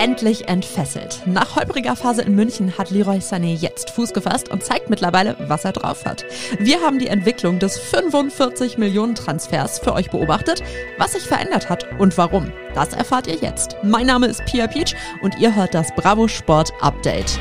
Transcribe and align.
endlich 0.00 0.48
entfesselt. 0.48 1.20
Nach 1.26 1.56
holpriger 1.56 1.94
Phase 1.94 2.22
in 2.22 2.34
München 2.34 2.78
hat 2.78 2.90
Leroy 2.90 3.18
Sané 3.18 3.54
jetzt 3.54 3.90
Fuß 3.90 4.14
gefasst 4.14 4.48
und 4.48 4.64
zeigt 4.64 4.88
mittlerweile, 4.88 5.36
was 5.40 5.66
er 5.66 5.72
drauf 5.72 6.06
hat. 6.06 6.24
Wir 6.58 6.80
haben 6.80 6.98
die 6.98 7.08
Entwicklung 7.08 7.58
des 7.58 7.78
45 7.78 8.78
Millionen 8.78 9.14
Transfers 9.14 9.78
für 9.78 9.92
euch 9.92 10.10
beobachtet, 10.10 10.62
was 10.96 11.12
sich 11.12 11.24
verändert 11.24 11.68
hat 11.68 11.86
und 11.98 12.16
warum. 12.16 12.50
Das 12.74 12.94
erfahrt 12.94 13.26
ihr 13.26 13.34
jetzt. 13.34 13.76
Mein 13.82 14.06
Name 14.06 14.26
ist 14.28 14.42
Pia 14.46 14.68
Peach 14.68 14.96
und 15.20 15.38
ihr 15.38 15.54
hört 15.54 15.74
das 15.74 15.94
Bravo 15.94 16.28
Sport 16.28 16.72
Update. 16.80 17.38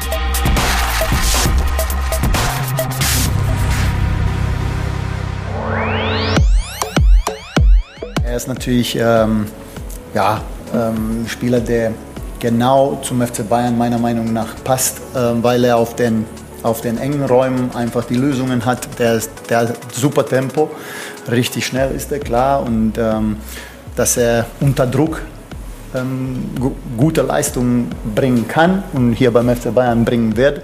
Er 8.25 8.35
ist 8.35 8.49
natürlich 8.49 8.97
ähm, 8.97 9.45
ja, 10.13 10.41
ähm, 10.73 11.25
Spieler, 11.25 11.61
der 11.61 11.93
genau 12.39 12.99
zum 13.01 13.21
FC 13.21 13.47
Bayern 13.47 13.77
meiner 13.77 13.99
Meinung 13.99 14.33
nach 14.33 14.55
passt, 14.63 14.99
äh, 15.13 15.19
weil 15.41 15.63
er 15.63 15.77
auf 15.77 15.95
den, 15.95 16.25
auf 16.63 16.81
den 16.81 16.97
engen 16.97 17.25
Räumen 17.25 17.75
einfach 17.75 18.05
die 18.05 18.15
Lösungen 18.15 18.65
hat. 18.65 18.87
Der, 18.99 19.15
ist, 19.15 19.31
der 19.49 19.59
hat 19.59 19.93
super 19.93 20.25
Tempo, 20.25 20.69
richtig 21.29 21.65
schnell 21.65 21.91
ist 21.91 22.11
er 22.11 22.19
klar 22.19 22.63
und 22.63 22.93
ähm, 22.97 23.37
dass 23.95 24.17
er 24.17 24.45
unter 24.59 24.87
Druck 24.87 25.21
ähm, 25.93 26.49
gute 26.97 27.21
Leistungen 27.21 27.89
bringen 28.15 28.47
kann 28.47 28.83
und 28.93 29.13
hier 29.13 29.31
beim 29.31 29.49
FC 29.55 29.73
Bayern 29.73 30.05
bringen 30.05 30.37
wird. 30.37 30.61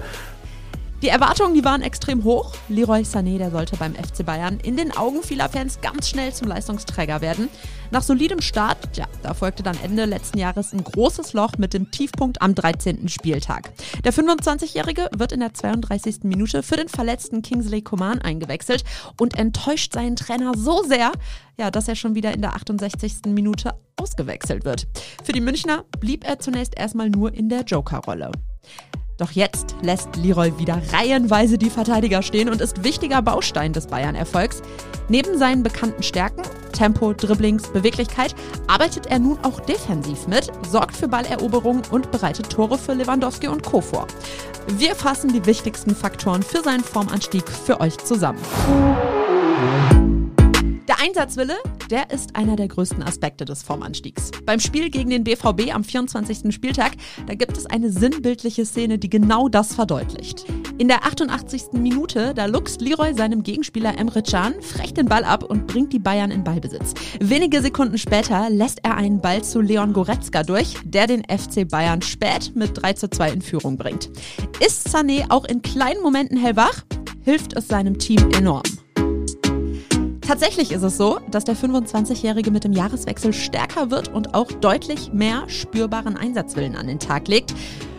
Die 1.02 1.08
Erwartungen, 1.08 1.52
die 1.52 1.62
waren 1.62 1.82
extrem 1.82 2.24
hoch. 2.24 2.54
Leroy 2.70 3.02
Sané, 3.02 3.36
der 3.36 3.50
sollte 3.50 3.76
beim 3.76 3.94
FC 3.94 4.24
Bayern 4.24 4.58
in 4.60 4.78
den 4.78 4.96
Augen 4.96 5.22
vieler 5.22 5.50
Fans 5.50 5.82
ganz 5.82 6.08
schnell 6.08 6.32
zum 6.32 6.48
Leistungsträger 6.48 7.20
werden. 7.20 7.50
Nach 7.90 8.02
solidem 8.02 8.40
Start, 8.40 8.96
ja, 8.96 9.04
da 9.22 9.34
folgte 9.34 9.62
dann 9.62 9.76
Ende 9.84 10.06
letzten 10.06 10.38
Jahres 10.38 10.72
ein 10.72 10.82
großes 10.82 11.34
Loch 11.34 11.52
mit 11.58 11.74
dem 11.74 11.90
Tiefpunkt 11.90 12.40
am 12.40 12.54
13. 12.54 13.10
Spieltag. 13.10 13.72
Der 14.04 14.14
25-Jährige 14.14 15.10
wird 15.14 15.32
in 15.32 15.40
der 15.40 15.52
32. 15.52 16.20
Minute 16.22 16.62
für 16.62 16.76
den 16.76 16.88
verletzten 16.88 17.42
Kingsley 17.42 17.82
Coman 17.82 18.22
eingewechselt 18.22 18.82
und 19.20 19.38
enttäuscht 19.38 19.92
seinen 19.92 20.16
Trainer 20.16 20.52
so 20.56 20.82
sehr, 20.82 21.12
ja, 21.58 21.70
dass 21.70 21.88
er 21.88 21.96
schon 21.96 22.14
wieder 22.14 22.32
in 22.32 22.40
der 22.40 22.54
68. 22.54 23.26
Minute 23.26 23.74
ausgewechselt 23.96 24.64
wird. 24.64 24.86
Für 25.22 25.32
die 25.32 25.42
Münchner 25.42 25.84
blieb 26.00 26.26
er 26.26 26.38
zunächst 26.38 26.74
erstmal 26.74 27.10
nur 27.10 27.34
in 27.34 27.50
der 27.50 27.64
Joker-Rolle. 27.64 28.32
Doch 29.18 29.30
jetzt 29.30 29.74
lässt 29.80 30.16
Leroy 30.16 30.58
wieder 30.58 30.80
reihenweise 30.92 31.56
die 31.56 31.70
Verteidiger 31.70 32.22
stehen 32.22 32.48
und 32.50 32.60
ist 32.60 32.84
wichtiger 32.84 33.22
Baustein 33.22 33.72
des 33.72 33.86
Bayern-Erfolgs. 33.86 34.62
Neben 35.08 35.38
seinen 35.38 35.62
bekannten 35.62 36.02
Stärken, 36.02 36.42
Tempo, 36.72 37.14
Dribblings, 37.14 37.68
Beweglichkeit, 37.68 38.34
arbeitet 38.66 39.06
er 39.06 39.18
nun 39.18 39.38
auch 39.42 39.60
defensiv 39.60 40.26
mit, 40.26 40.52
sorgt 40.68 40.96
für 40.96 41.08
Balleroberungen 41.08 41.82
und 41.90 42.10
bereitet 42.10 42.50
Tore 42.50 42.76
für 42.76 42.92
Lewandowski 42.92 43.48
und 43.48 43.62
Co. 43.62 43.80
vor. 43.80 44.06
Wir 44.76 44.94
fassen 44.94 45.32
die 45.32 45.46
wichtigsten 45.46 45.94
Faktoren 45.94 46.42
für 46.42 46.62
seinen 46.62 46.84
Formanstieg 46.84 47.48
für 47.48 47.80
euch 47.80 47.96
zusammen. 47.98 48.40
Einsatzwille, 51.06 51.54
der 51.88 52.10
ist 52.10 52.34
einer 52.34 52.56
der 52.56 52.66
größten 52.66 53.00
Aspekte 53.00 53.44
des 53.44 53.62
Formanstiegs. 53.62 54.32
Beim 54.44 54.58
Spiel 54.58 54.90
gegen 54.90 55.08
den 55.08 55.22
BVB 55.22 55.72
am 55.72 55.84
24. 55.84 56.52
Spieltag, 56.52 56.96
da 57.28 57.34
gibt 57.34 57.56
es 57.56 57.64
eine 57.66 57.92
sinnbildliche 57.92 58.66
Szene, 58.66 58.98
die 58.98 59.08
genau 59.08 59.48
das 59.48 59.72
verdeutlicht. 59.72 60.46
In 60.78 60.88
der 60.88 61.04
88. 61.04 61.74
Minute, 61.74 62.34
da 62.34 62.46
luchst 62.46 62.80
Leroy 62.80 63.14
seinem 63.14 63.44
Gegenspieler 63.44 63.96
Emre 63.96 64.24
Can 64.24 64.60
frech 64.60 64.94
den 64.94 65.06
Ball 65.06 65.22
ab 65.22 65.44
und 65.44 65.68
bringt 65.68 65.92
die 65.92 66.00
Bayern 66.00 66.32
in 66.32 66.42
Ballbesitz. 66.42 66.94
Wenige 67.20 67.62
Sekunden 67.62 67.98
später 67.98 68.50
lässt 68.50 68.80
er 68.82 68.96
einen 68.96 69.20
Ball 69.20 69.44
zu 69.44 69.60
Leon 69.60 69.92
Goretzka 69.92 70.42
durch, 70.42 70.74
der 70.82 71.06
den 71.06 71.22
FC 71.22 71.68
Bayern 71.68 72.02
spät 72.02 72.50
mit 72.56 72.82
3 72.82 72.94
zu 72.94 73.08
2 73.08 73.30
in 73.30 73.42
Führung 73.42 73.76
bringt. 73.76 74.10
Ist 74.58 74.88
Sané 74.88 75.26
auch 75.30 75.44
in 75.44 75.62
kleinen 75.62 76.02
Momenten 76.02 76.36
hellwach? 76.36 76.82
Hilft 77.22 77.56
es 77.56 77.68
seinem 77.68 77.96
Team 77.96 78.28
enorm. 78.32 78.64
Tatsächlich 80.26 80.72
ist 80.72 80.82
es 80.82 80.96
so, 80.96 81.20
dass 81.30 81.44
der 81.44 81.54
25-Jährige 81.54 82.50
mit 82.50 82.64
dem 82.64 82.72
Jahreswechsel 82.72 83.32
stärker 83.32 83.92
wird 83.92 84.08
und 84.08 84.34
auch 84.34 84.50
deutlich 84.50 85.12
mehr 85.12 85.48
spürbaren 85.48 86.16
Einsatzwillen 86.16 86.74
an 86.74 86.88
den 86.88 86.98
Tag 86.98 87.28
legt. 87.28 87.54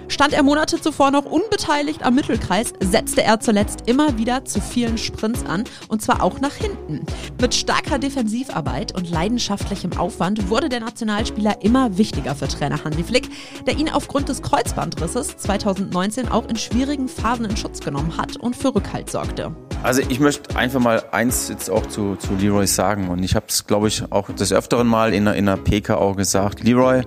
Stand 0.10 0.34
er 0.34 0.44
Monate 0.44 0.80
zuvor 0.80 1.12
noch 1.12 1.26
unbeteiligt 1.26 2.04
am 2.04 2.16
Mittelkreis, 2.16 2.72
setzte 2.80 3.24
er 3.24 3.40
zuletzt 3.40 3.84
immer 3.88 4.18
wieder 4.18 4.46
zu 4.46 4.62
vielen 4.62 4.98
Sprints 4.98 5.46
an 5.46 5.66
und 5.90 6.02
zwar 6.02 6.24
auch 6.24 6.40
nach 6.40 6.54
hinten. 6.54 7.06
Mit 7.42 7.54
starker 7.54 8.00
Defensivarbeit 8.00 8.96
und 8.96 9.10
leidenschaftlichem 9.10 9.98
Aufwand 9.98 10.50
wurde 10.50 10.70
der 10.70 10.80
Nationalspieler 10.80 11.62
immer 11.62 11.98
wichtiger 11.98 12.36
für 12.36 12.48
Trainer 12.48 12.84
Hansi 12.84 13.04
Flick, 13.04 13.30
der 13.66 13.78
ihn 13.78 13.90
aufgrund 13.90 14.30
des 14.30 14.42
Kreuzbandrisses 14.42 15.38
2019 15.38 16.30
auch 16.30 16.48
in 16.48 16.56
schwierigen 16.56 17.10
Phasen 17.10 17.46
in 17.46 17.58
Schutz 17.58 17.82
genommen 17.82 18.18
hat 18.18 18.38
und 18.38 18.56
für 18.56 18.74
Rückhalt 18.74 19.10
sorgte. 19.10 19.54
Also 19.84 20.02
ich 20.08 20.20
möchte 20.20 20.56
einfach 20.56 20.80
mal 20.80 21.04
eins 21.12 21.50
jetzt 21.50 21.70
auch 21.70 21.86
zu, 21.86 22.16
zu 22.16 22.34
Leroy 22.36 22.66
sagen 22.66 23.10
und 23.10 23.24
ich 23.24 23.36
habe 23.36 23.46
es, 23.50 23.68
glaube 23.68 23.90
ich, 23.90 24.10
auch 24.12 24.32
des 24.32 24.52
Öfteren 24.54 24.88
mal 24.88 25.14
in 25.14 25.28
einer, 25.28 25.38
in 25.38 25.48
einer 25.48 25.58
PK 25.58 25.98
auch 25.98 26.16
gesagt. 26.16 26.64
Leroy 26.64 27.04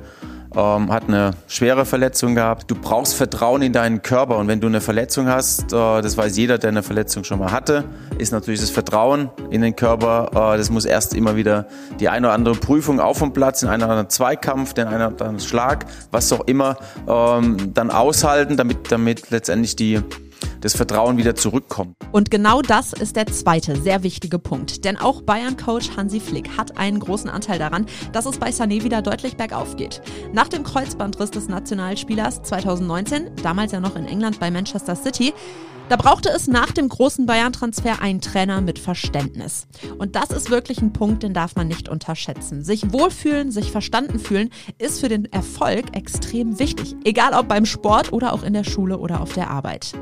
ähm, 0.56 0.92
hat 0.92 1.04
eine 1.08 1.32
schwere 1.46 1.84
Verletzung 1.84 2.34
gehabt. 2.34 2.70
Du 2.70 2.74
brauchst 2.74 3.14
Vertrauen 3.14 3.62
in 3.62 3.72
deinen 3.72 4.02
Körper 4.02 4.38
und 4.38 4.48
wenn 4.48 4.60
du 4.60 4.66
eine 4.66 4.80
Verletzung 4.80 5.28
hast, 5.28 5.72
äh, 5.72 6.02
das 6.02 6.16
weiß 6.16 6.36
jeder, 6.36 6.58
der 6.58 6.70
eine 6.70 6.82
Verletzung 6.82 7.24
schon 7.24 7.38
mal 7.38 7.52
hatte, 7.52 7.84
ist 8.18 8.32
natürlich 8.32 8.60
das 8.60 8.70
Vertrauen 8.70 9.30
in 9.50 9.62
den 9.62 9.76
Körper. 9.76 10.54
Äh, 10.54 10.58
das 10.58 10.70
muss 10.70 10.84
erst 10.84 11.14
immer 11.14 11.36
wieder 11.36 11.66
die 12.00 12.08
eine 12.08 12.28
oder 12.28 12.34
andere 12.34 12.54
Prüfung 12.54 13.00
auf 13.00 13.18
dem 13.18 13.32
Platz, 13.32 13.62
in 13.62 13.68
einen 13.68 13.82
oder 13.82 13.92
anderen 13.92 14.10
Zweikampf, 14.10 14.74
den 14.74 14.86
einen 14.88 14.96
oder 14.96 15.06
anderen 15.06 15.40
Schlag, 15.40 15.86
was 16.10 16.32
auch 16.32 16.46
immer, 16.46 16.76
ähm, 17.08 17.72
dann 17.74 17.90
aushalten, 17.90 18.56
damit, 18.56 18.90
damit 18.90 19.30
letztendlich 19.30 19.76
die 19.76 20.00
das 20.60 20.76
Vertrauen 20.76 21.16
wieder 21.16 21.34
zurückkommt. 21.34 21.96
Und 22.12 22.30
genau 22.30 22.62
das 22.62 22.92
ist 22.92 23.16
der 23.16 23.26
zweite 23.26 23.80
sehr 23.80 24.02
wichtige 24.02 24.38
Punkt. 24.38 24.84
Denn 24.84 24.96
auch 24.96 25.22
Bayern-Coach 25.22 25.96
Hansi 25.96 26.20
Flick 26.20 26.56
hat 26.56 26.76
einen 26.78 27.00
großen 27.00 27.30
Anteil 27.30 27.58
daran, 27.58 27.86
dass 28.12 28.26
es 28.26 28.38
bei 28.38 28.50
Sané 28.50 28.82
wieder 28.82 29.02
deutlich 29.02 29.36
bergauf 29.36 29.76
geht. 29.76 30.02
Nach 30.32 30.48
dem 30.48 30.64
Kreuzbandriss 30.64 31.30
des 31.30 31.48
Nationalspielers 31.48 32.42
2019, 32.42 33.30
damals 33.42 33.72
ja 33.72 33.80
noch 33.80 33.96
in 33.96 34.06
England 34.06 34.40
bei 34.40 34.50
Manchester 34.50 34.96
City, 34.96 35.32
da 35.90 35.96
brauchte 35.96 36.28
es 36.28 36.46
nach 36.46 36.70
dem 36.70 36.88
großen 36.88 37.26
Bayern-Transfer 37.26 38.00
einen 38.00 38.20
Trainer 38.20 38.60
mit 38.60 38.78
Verständnis. 38.78 39.66
Und 39.98 40.14
das 40.14 40.30
ist 40.30 40.48
wirklich 40.48 40.80
ein 40.80 40.92
Punkt, 40.92 41.24
den 41.24 41.34
darf 41.34 41.56
man 41.56 41.66
nicht 41.66 41.88
unterschätzen. 41.88 42.62
Sich 42.62 42.92
wohlfühlen, 42.92 43.50
sich 43.50 43.72
verstanden 43.72 44.20
fühlen, 44.20 44.50
ist 44.78 45.00
für 45.00 45.08
den 45.08 45.24
Erfolg 45.32 45.96
extrem 45.96 46.60
wichtig. 46.60 46.94
Egal 47.02 47.34
ob 47.34 47.48
beim 47.48 47.66
Sport 47.66 48.12
oder 48.12 48.32
auch 48.32 48.44
in 48.44 48.52
der 48.52 48.62
Schule 48.62 48.98
oder 48.98 49.20
auf 49.20 49.32
der 49.32 49.50
Arbeit. 49.50 49.94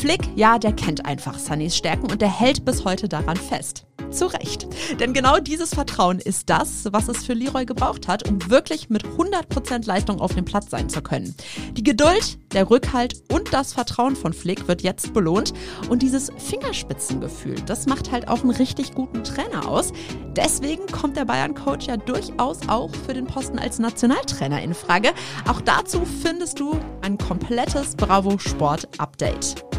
Flick, 0.00 0.30
ja, 0.34 0.58
der 0.58 0.72
kennt 0.72 1.04
einfach 1.04 1.38
Sunnys 1.38 1.76
Stärken 1.76 2.10
und 2.10 2.22
der 2.22 2.40
hält 2.40 2.64
bis 2.64 2.86
heute 2.86 3.06
daran 3.06 3.36
fest. 3.36 3.84
Zu 4.10 4.32
Recht. 4.32 4.66
Denn 4.98 5.12
genau 5.12 5.38
dieses 5.40 5.74
Vertrauen 5.74 6.20
ist 6.20 6.48
das, 6.48 6.88
was 6.90 7.08
es 7.08 7.26
für 7.26 7.34
Leroy 7.34 7.66
gebraucht 7.66 8.08
hat, 8.08 8.26
um 8.26 8.48
wirklich 8.48 8.88
mit 8.88 9.04
100% 9.04 9.86
Leistung 9.86 10.18
auf 10.22 10.34
dem 10.34 10.46
Platz 10.46 10.70
sein 10.70 10.88
zu 10.88 11.02
können. 11.02 11.34
Die 11.72 11.82
Geduld, 11.82 12.38
der 12.54 12.70
Rückhalt 12.70 13.22
und 13.30 13.52
das 13.52 13.74
Vertrauen 13.74 14.16
von 14.16 14.32
Flick 14.32 14.68
wird 14.68 14.80
jetzt 14.80 15.12
belohnt. 15.12 15.52
Und 15.90 16.00
dieses 16.00 16.32
Fingerspitzengefühl, 16.38 17.56
das 17.66 17.84
macht 17.84 18.10
halt 18.10 18.26
auch 18.26 18.40
einen 18.40 18.52
richtig 18.52 18.94
guten 18.94 19.22
Trainer 19.22 19.68
aus. 19.68 19.92
Deswegen 20.34 20.86
kommt 20.86 21.18
der 21.18 21.26
Bayern-Coach 21.26 21.88
ja 21.88 21.98
durchaus 21.98 22.60
auch 22.68 22.90
für 23.06 23.12
den 23.12 23.26
Posten 23.26 23.58
als 23.58 23.78
Nationaltrainer 23.78 24.62
in 24.62 24.72
Frage. 24.72 25.10
Auch 25.46 25.60
dazu 25.60 26.06
findest 26.22 26.58
du 26.58 26.80
ein 27.02 27.18
komplettes 27.18 27.96
Bravo 27.96 28.38
Sport 28.38 28.88
Update. 28.98 29.69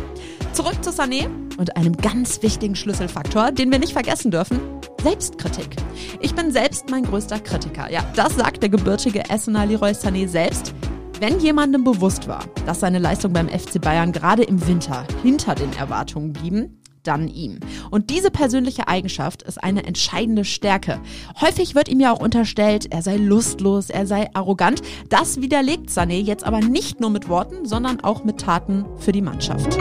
Zurück 0.53 0.83
zu 0.83 0.89
Sané 0.89 1.29
und 1.57 1.77
einem 1.77 1.95
ganz 1.95 2.41
wichtigen 2.41 2.75
Schlüsselfaktor, 2.75 3.51
den 3.51 3.71
wir 3.71 3.79
nicht 3.79 3.93
vergessen 3.93 4.31
dürfen. 4.31 4.59
Selbstkritik. 5.01 5.75
Ich 6.19 6.35
bin 6.35 6.51
selbst 6.51 6.89
mein 6.89 7.03
größter 7.03 7.39
Kritiker. 7.39 7.89
Ja, 7.89 8.03
das 8.15 8.35
sagt 8.35 8.61
der 8.61 8.69
gebürtige 8.69 9.29
Essener 9.29 9.65
Leroy 9.65 9.91
Sané 9.91 10.27
selbst. 10.27 10.73
Wenn 11.19 11.39
jemandem 11.39 11.83
bewusst 11.83 12.27
war, 12.27 12.43
dass 12.65 12.81
seine 12.81 12.99
Leistung 12.99 13.31
beim 13.31 13.47
FC 13.47 13.79
Bayern 13.79 14.11
gerade 14.11 14.43
im 14.43 14.67
Winter 14.67 15.05
hinter 15.23 15.55
den 15.55 15.71
Erwartungen 15.73 16.33
blieben, 16.33 16.81
dann 17.03 17.27
ihm. 17.27 17.59
Und 17.89 18.09
diese 18.09 18.29
persönliche 18.29 18.87
Eigenschaft 18.87 19.43
ist 19.43 19.63
eine 19.63 19.85
entscheidende 19.85 20.45
Stärke. 20.45 20.99
Häufig 21.39 21.75
wird 21.75 21.89
ihm 21.89 21.99
ja 21.99 22.11
auch 22.11 22.19
unterstellt, 22.19 22.91
er 22.91 23.01
sei 23.01 23.17
lustlos, 23.17 23.89
er 23.89 24.05
sei 24.05 24.29
arrogant. 24.33 24.81
Das 25.09 25.41
widerlegt 25.41 25.89
Sané 25.89 26.21
jetzt 26.21 26.43
aber 26.43 26.59
nicht 26.59 26.99
nur 26.99 27.09
mit 27.09 27.29
Worten, 27.29 27.65
sondern 27.65 28.01
auch 28.01 28.23
mit 28.23 28.39
Taten 28.39 28.85
für 28.97 29.11
die 29.11 29.21
Mannschaft. 29.21 29.77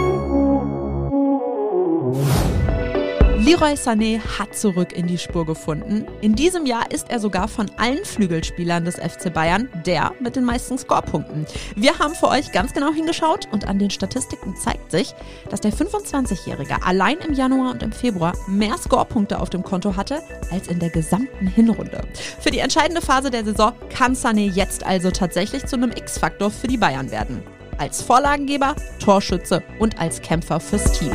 Leroy 3.50 3.72
Sané 3.72 4.20
hat 4.38 4.56
zurück 4.56 4.92
in 4.92 5.08
die 5.08 5.18
Spur 5.18 5.44
gefunden. 5.44 6.06
In 6.20 6.36
diesem 6.36 6.66
Jahr 6.66 6.88
ist 6.92 7.10
er 7.10 7.18
sogar 7.18 7.48
von 7.48 7.68
allen 7.78 8.04
Flügelspielern 8.04 8.84
des 8.84 8.94
FC 8.94 9.34
Bayern 9.34 9.68
der 9.84 10.12
mit 10.20 10.36
den 10.36 10.44
meisten 10.44 10.78
Scorepunkten. 10.78 11.46
Wir 11.74 11.98
haben 11.98 12.14
für 12.14 12.28
euch 12.28 12.52
ganz 12.52 12.72
genau 12.72 12.92
hingeschaut 12.92 13.48
und 13.50 13.66
an 13.66 13.80
den 13.80 13.90
Statistiken 13.90 14.54
zeigt 14.54 14.92
sich, 14.92 15.16
dass 15.48 15.60
der 15.60 15.72
25-Jährige 15.72 16.80
allein 16.84 17.18
im 17.26 17.34
Januar 17.34 17.72
und 17.72 17.82
im 17.82 17.90
Februar 17.90 18.34
mehr 18.46 18.78
Scorepunkte 18.78 19.40
auf 19.40 19.50
dem 19.50 19.64
Konto 19.64 19.96
hatte 19.96 20.22
als 20.52 20.68
in 20.68 20.78
der 20.78 20.90
gesamten 20.90 21.48
Hinrunde. 21.48 22.02
Für 22.38 22.52
die 22.52 22.60
entscheidende 22.60 23.02
Phase 23.02 23.32
der 23.32 23.44
Saison 23.44 23.72
kann 23.92 24.14
Sané 24.14 24.48
jetzt 24.48 24.86
also 24.86 25.10
tatsächlich 25.10 25.66
zu 25.66 25.74
einem 25.74 25.90
X-Faktor 25.90 26.52
für 26.52 26.68
die 26.68 26.78
Bayern 26.78 27.10
werden. 27.10 27.42
Als 27.78 28.00
Vorlagengeber, 28.00 28.76
Torschütze 29.00 29.64
und 29.80 29.98
als 29.98 30.22
Kämpfer 30.22 30.60
fürs 30.60 30.92
Team. 30.92 31.10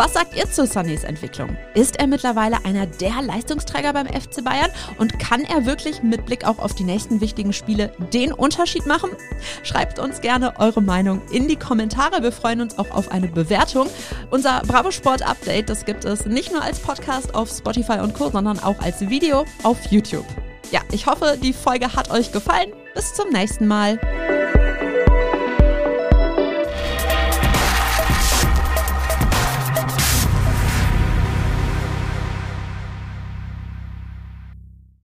Was 0.00 0.14
sagt 0.14 0.34
ihr 0.34 0.50
zu 0.50 0.66
Sunnys 0.66 1.04
Entwicklung? 1.04 1.58
Ist 1.74 1.98
er 1.98 2.06
mittlerweile 2.06 2.64
einer 2.64 2.86
der 2.86 3.20
Leistungsträger 3.20 3.92
beim 3.92 4.06
FC 4.06 4.42
Bayern 4.42 4.70
und 4.96 5.18
kann 5.18 5.42
er 5.42 5.66
wirklich 5.66 6.02
mit 6.02 6.24
Blick 6.24 6.46
auch 6.46 6.58
auf 6.58 6.74
die 6.74 6.84
nächsten 6.84 7.20
wichtigen 7.20 7.52
Spiele 7.52 7.92
den 8.10 8.32
Unterschied 8.32 8.86
machen? 8.86 9.10
Schreibt 9.62 9.98
uns 9.98 10.22
gerne 10.22 10.58
eure 10.58 10.80
Meinung 10.80 11.20
in 11.30 11.48
die 11.48 11.56
Kommentare. 11.56 12.22
Wir 12.22 12.32
freuen 12.32 12.62
uns 12.62 12.78
auch 12.78 12.90
auf 12.92 13.10
eine 13.10 13.28
Bewertung. 13.28 13.88
Unser 14.30 14.62
Bravo 14.66 14.90
Sport 14.90 15.20
Update, 15.20 15.68
das 15.68 15.84
gibt 15.84 16.06
es 16.06 16.24
nicht 16.24 16.50
nur 16.50 16.62
als 16.62 16.78
Podcast 16.78 17.34
auf 17.34 17.50
Spotify 17.50 17.98
und 17.98 18.14
Co, 18.14 18.30
sondern 18.30 18.58
auch 18.58 18.80
als 18.80 19.02
Video 19.02 19.44
auf 19.64 19.84
YouTube. 19.90 20.24
Ja, 20.70 20.80
ich 20.92 21.04
hoffe, 21.04 21.36
die 21.42 21.52
Folge 21.52 21.94
hat 21.94 22.10
euch 22.10 22.32
gefallen. 22.32 22.72
Bis 22.94 23.12
zum 23.12 23.28
nächsten 23.28 23.66
Mal. 23.66 24.00